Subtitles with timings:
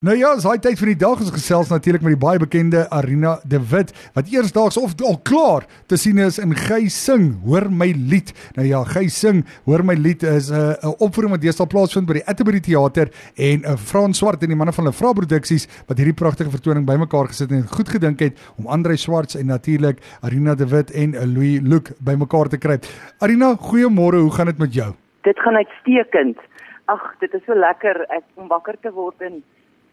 [0.00, 2.86] Nou ja, dis daai tyd van die dag ons gesels natuurlik met die baie bekende
[2.96, 7.66] Arina De Wit wat eersdaags of al klaar te sien is in Gey sing, hoor
[7.68, 8.32] my lied.
[8.56, 12.08] Nou ja, Gey sing, hoor my lied is 'n uh, 'n opvoering wat deesdae plaasvind
[12.08, 15.12] by die Atterbury Theater en 'n uh, Frans Swart en die manne van hulle Vra
[15.12, 19.52] Produksies wat hierdie pragtige vertoning bymekaar gesit en goed gedink het om Andre Swarts en
[19.52, 22.80] natuurlik Arina De Wit en uh, Louis Luke bymekaar te kry.
[23.20, 24.94] Arina, goeiemôre, hoe gaan dit met jou?
[25.28, 26.38] Dit gaan uitstekend.
[26.86, 29.44] Ag, dit is so lekker ek om wakker te word en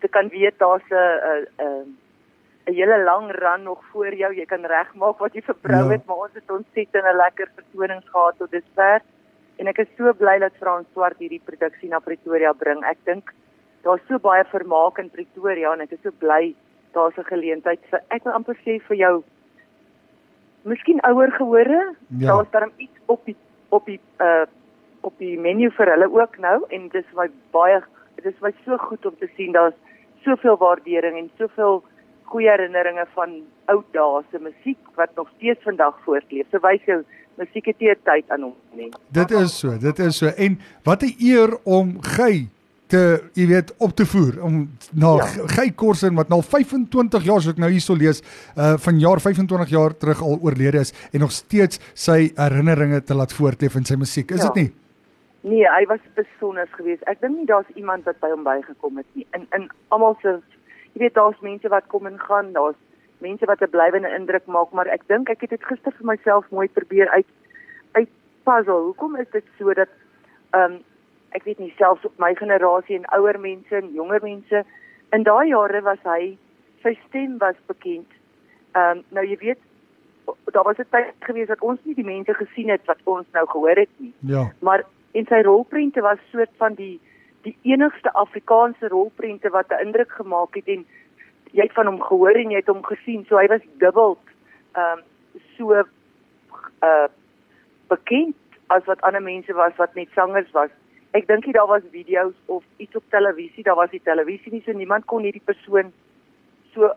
[0.00, 1.96] te kan weet daar's 'n 'n
[2.66, 4.34] 'n hele lang run nog voor jou.
[4.34, 5.90] Jy kan regmaak wat jy verbrou ja.
[5.90, 9.00] het, maar ons het ontsettend 'n lekker vertonings gehad tot dusver.
[9.56, 12.84] En ek is so bly dat Frans Swart hierdie produksie na Pretoria bring.
[12.84, 13.32] Ek dink
[13.82, 16.54] daar's so baie vermaak in Pretoria en ek is so bly
[16.92, 19.22] daar's 'n geleentheid vir ek wil amper sê vir jou
[20.62, 22.26] Miskien ouer gehore, ja.
[22.26, 23.36] daar's dan iets op die
[23.68, 24.46] op die uh
[25.00, 27.06] op die menu vir hulle ook nou en dis
[27.50, 27.80] baie
[28.16, 29.74] dit is my so goed om te sien daar's
[30.24, 31.82] soveel waardering en soveel
[32.30, 33.40] goeie herinneringe van
[33.72, 36.46] ou dae se musiek wat nog steeds vandag voortleef.
[36.50, 37.02] So wys jou
[37.40, 38.90] musiek het nie tyd aan hom nie.
[39.16, 40.32] Dit is so, dit is so.
[40.36, 42.48] En wat 'n eer om Gey
[42.90, 45.26] te, jy weet, op te voer om na ja.
[45.54, 48.22] Gey Korsen wat nou 25 jaar, so ek nou hierso lees,
[48.56, 53.14] uh van jaar 25 jaar terug al oorlede is en nog steeds sy herinneringe te
[53.14, 54.30] laat voortleef in sy musiek.
[54.30, 54.62] Is dit ja.
[54.62, 54.70] nie?
[55.40, 57.02] Nee, hy was besonder geweest.
[57.08, 59.26] Ek dink nie daar's iemand wat by hom bygekom het nie.
[59.36, 60.36] In in almal se
[60.92, 62.76] jy weet daar's mense wat kom en gaan, daar's
[63.18, 66.50] mense wat 'n blywende indruk maak, maar ek dink ek het dit gister vir myself
[66.50, 67.26] mooi probeer uit
[67.92, 68.08] uit
[68.44, 68.84] puzzle.
[68.92, 69.88] Hoekom is dit so dat
[70.50, 70.78] ehm um,
[71.30, 74.64] ek weet nie selfs op my generasie en ouer mense en jonger mense
[75.12, 76.36] in daai jare was hy
[76.82, 78.08] sy stem was bekend.
[78.72, 79.58] Ehm um, nou jy weet
[80.52, 83.46] daar was 'n tyd gewees dat ons nie die mense gesien het wat ons nou
[83.46, 84.12] gehoor het nie.
[84.20, 84.52] Ja.
[84.58, 87.00] Maar en sy rolprente was soort van die
[87.42, 90.86] die enigste Afrikaanse rolprente wat 'n indruk gemaak het en
[91.52, 93.24] jy het van hom gehoor en jy het hom gesien.
[93.24, 94.18] So hy was dubbel
[94.74, 95.02] ehm um,
[95.56, 97.08] so uh
[97.88, 100.70] bekend as wat ander mense was wat net sangers was.
[101.10, 104.62] Ek dink jy daar was video's of iets op televisie daar was die televisie nie
[104.62, 105.92] so niemand kon hierdie persoon
[106.74, 106.92] so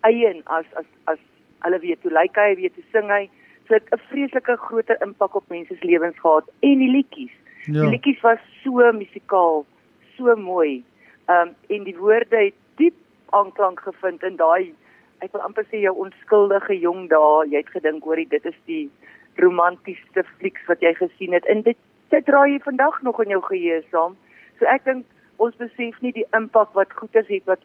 [0.00, 1.18] eien as as as
[1.64, 3.28] hulle weet hoe lyk hy weet hoe sing hy
[3.68, 7.34] so 'n vreeslike groter impak op mense se lewens gehad en die liedjies.
[7.64, 7.80] Ja.
[7.80, 9.66] Die liedjies was so musikaal,
[10.16, 10.84] so mooi.
[11.26, 12.94] Ehm um, en die woorde het diep
[13.30, 14.74] aanklank gevind in daai
[15.24, 17.46] ek wil amper sê jou onskuldige jong dae.
[17.50, 18.86] Jy het gedink hoor dit is die
[19.42, 21.78] romantiese flieks wat jy gesien het en dit
[22.12, 24.16] sit draai jy vandag nog in jou geheue saam.
[24.58, 25.06] So ek dink
[25.42, 27.62] ons besef nie die impak wat goeders het wat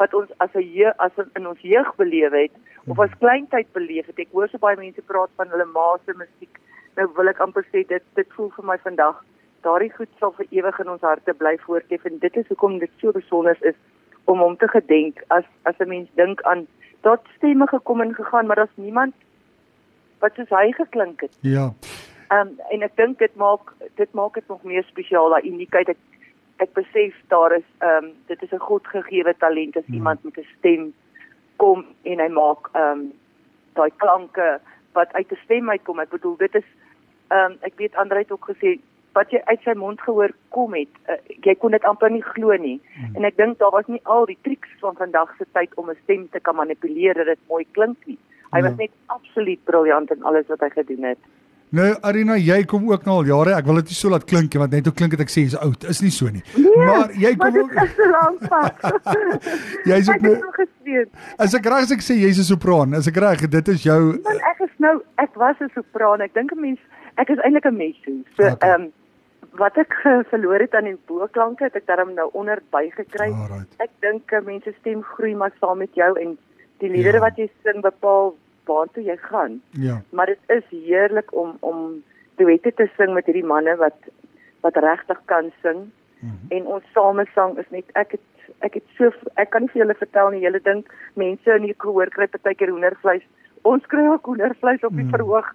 [0.00, 2.54] wat ons as 'n jeug as in ons jeug beleef het
[2.86, 4.18] of as kleintyd beleef het.
[4.18, 6.60] Ek hoor so baie mense praat van hulle ma se musiek.
[6.96, 9.24] Nou wil ek amper sê dit dit voel vir my vandag
[9.62, 12.90] daardie goed sal vir ewig in ons harte bly voortleef en dit is hoekom dit
[13.00, 13.76] so besonder is
[14.24, 16.66] om hom te gedenk as as 'n mens dink aan
[17.02, 19.14] dat stemme gekom en gegaan maar daar's niemand
[20.20, 21.36] wat soos hy geklink het.
[21.40, 21.72] Ja.
[22.30, 25.88] Ehm um, en ek dink dit maak dit maak dit nog meer spesiaal daai uniekheid.
[25.88, 25.98] Ek
[26.60, 29.94] ek besef daar is ehm um, dit is 'n godgegewe talent as hmm.
[29.94, 30.92] iemand met 'n stem
[31.56, 33.12] kom en hy maak ehm um,
[33.74, 34.60] daai klanke
[34.92, 36.00] wat uit 'n stem uitkom.
[36.00, 36.68] Ek bedoel dit is
[37.28, 38.78] ehm um, ek weet Andre het ook gesê
[39.12, 42.54] wat jy uit sy mond gehoor kom het, uh, jy kon dit amper nie glo
[42.56, 42.80] nie.
[42.94, 43.16] Hmm.
[43.16, 45.98] En ek dink daar was nie al die triks van vandag se tyd om 'n
[46.02, 48.18] stem te kan manipuleer dat dit mooi klink nie.
[48.50, 48.64] Hy ja.
[48.68, 51.18] was net absoluut briljant in alles wat hy gedoen het.
[51.70, 53.52] Nou Arina, jy kom ook nou al jare.
[53.54, 55.44] Ek wil dit nie so laat klink nie want net hoe klink dit ek sê
[55.44, 55.84] jy's oud.
[55.92, 56.42] Is nie so nie.
[56.58, 58.74] Nee, maar jy kom ook Dit is 'n lang pad.
[59.92, 61.12] jy's ook nou gesweet.
[61.38, 64.18] As ek reg as ek sê jy's 'n sopran, as ek reg, dit is jou
[64.18, 66.20] Man, ek is nou ek was 'n sopran.
[66.20, 66.80] Ek dink 'n mens
[67.22, 67.96] ek is eintlik 'n mens.
[68.34, 68.74] So ehm okay.
[68.74, 68.92] um,
[69.54, 69.94] wat ek
[70.30, 73.30] verloor het aan die boklanke het ek daarom nou onder bygekry.
[73.30, 73.70] Right.
[73.78, 76.38] Ek dink mense stem groei maar saam met jou en
[76.82, 77.26] die liedere ja.
[77.30, 78.34] wat jy sing bepaal
[78.64, 79.60] waartoe jy gaan.
[79.70, 80.02] Ja.
[80.10, 82.02] Maar dit is heerlik om om
[82.36, 84.10] duette te sing met hierdie manne wat
[84.60, 85.90] wat regtig kan sing.
[86.20, 86.56] Mm -hmm.
[86.56, 88.26] En ons samesang is net ek het
[88.58, 90.40] ek het so ek kan nie vir julle vertel nie.
[90.40, 93.22] Julle dink mense in hier gehoor kry partykeer hoendervleis.
[93.62, 95.10] Ons kry ook hoendervleis op die mm.
[95.10, 95.54] verhoog.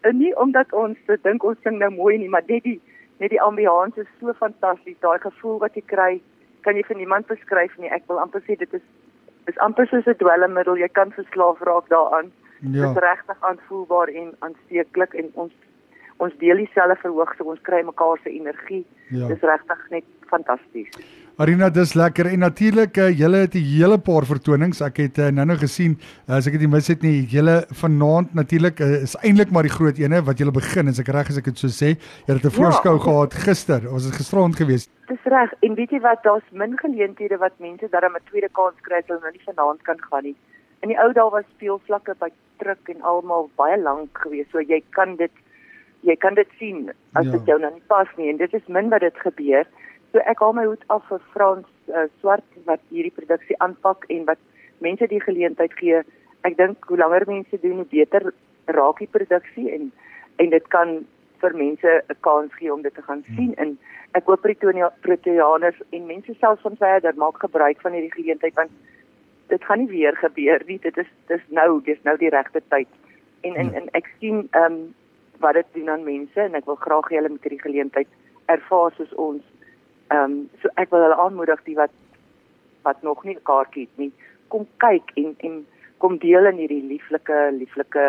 [0.00, 2.80] En nie omdat ons dink ons sing nou mooi nie, maar net die
[3.18, 4.98] net die ambiance is so fantasties.
[5.00, 6.20] Daai gevoel wat jy kry,
[6.60, 7.88] kan jy vir niemand beskryf nie.
[7.88, 8.84] Ek wil amper sê dit is
[9.46, 10.76] is amper soos 'n dwelmmiddel.
[10.76, 12.32] Jy kan verslaaf raak daaraan.
[12.60, 12.70] Ja.
[12.70, 15.52] Dit is regtig aanvoelbaar en aansteeklik en ons
[16.16, 18.84] ons deel dieselfde verhoog so ons kry mekaar se energie.
[19.12, 19.28] Ja.
[19.28, 20.88] Dis regtig net fantasties.
[21.36, 24.80] Arina, dis lekker en natuurlik uh, julle het 'n hele paar vertonings.
[24.80, 28.32] Ek het uh, nou-nou gesien uh, as ek dit nie mis het nie, julle vanaand
[28.34, 31.36] natuurlik uh, is eintlik maar die groot ene wat julle begin as ek reg is
[31.36, 32.00] ek het so sê.
[32.24, 33.84] Julle het 'n voorskou ja, gehad gister.
[33.92, 34.88] Ons het gisterond gewees.
[35.12, 35.52] Dis reg.
[35.60, 39.08] En weet jy wat, daar's min geleenthede wat mense darem 'n tweede kans kry as
[39.08, 40.36] hulle nou nie vanaand kan gaan nie.
[40.86, 42.28] In die ou dae was speelvlakke by
[42.62, 44.52] druk en almal baie lank geweest.
[44.54, 45.32] So jy kan dit
[46.06, 47.48] jy kan dit sien as dit ja.
[47.50, 49.66] jou nou nie pas nie en dit is min wat dit gebeur.
[50.12, 54.28] So ek haal my hoed af vir Frans uh, Swart wat hierdie produksie aanpak en
[54.30, 54.38] wat
[54.86, 56.04] mense die geleentheid gee.
[56.46, 58.30] Ek dink hoe langer mense doen, hoe beter
[58.78, 59.90] raak die produksie en
[60.38, 61.00] en dit kan
[61.42, 63.78] vir mense 'n kans gee om dit te gaan sien in hmm.
[64.14, 68.70] ek hoop Pretorianers en mense selfs van verder maak gebruik van hierdie geleentheid want
[69.46, 70.78] dit gaan nie weer gebeur nie.
[70.82, 72.88] Dit is dis nou, dis nou die regte tyd.
[73.40, 73.80] En en, ja.
[73.80, 74.94] en ek sien ehm um,
[75.38, 78.08] wat dit doen aan mense en ek wil graag hê hulle moet hierdie geleentheid
[78.52, 79.42] ervaar soos ons.
[80.08, 81.94] Ehm um, so ek wil hulle aanmoedig die wat
[82.86, 84.12] wat nog nie 'n kaartjie het nie,
[84.48, 85.66] kom kyk en en
[85.98, 88.04] kom deel in hierdie lieflike lieflike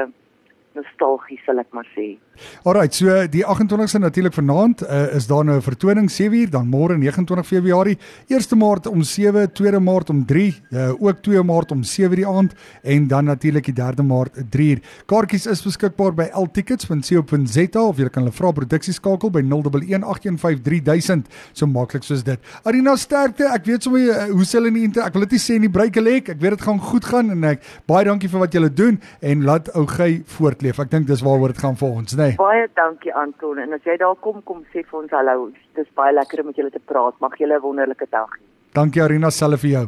[0.74, 2.18] nostalgie sal ek maar sê.
[2.64, 6.98] Alrite, so die 28ste natuurlik vanaand uh, is daar nou 'n vertoning 7uur, dan môre
[6.98, 7.98] 29 Februarie,
[8.28, 12.16] 1 Maart om 7, 2 Maart om 3, uh, eh, ook 2 Maart om 7
[12.16, 12.54] die aand
[12.84, 14.80] en dan natuurlik die 3 Maart 3uur.
[15.06, 21.22] Kaartjies is beskikbaar by ltickets.co.za of jy kan hulle vra produksie skakel by 0118153000,
[21.54, 22.40] so maklik soos dit.
[22.64, 25.66] Arina sterkte, ek weet sommer uh, hoe hulle nie ek wil dit nie sê in
[25.68, 28.54] die breek lek, ek weet dit gaan goed gaan en ek baie dankie vir wat
[28.54, 30.80] julle doen en laat ou gey voort leef.
[30.84, 32.27] Ek dink dis waaroor dit gaan vir ons, né?
[32.27, 32.27] Nee.
[32.38, 35.52] Baie dankie Anton en as jy daar kom kom sê vir ons hallo.
[35.76, 37.16] Dis baie lekker om met julle te praat.
[37.22, 38.44] Mag julle 'n wonderlike dag hê.
[38.74, 39.88] Dankie Arina self vir jou.